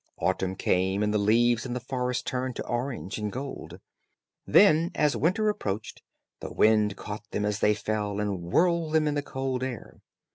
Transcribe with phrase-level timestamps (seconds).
[0.17, 3.79] Autumn came, and the leaves in the forest turned to orange and gold.
[4.47, 6.01] Then, as winter approached,
[6.39, 9.99] the wind caught them as they fell and whirled them in the cold air.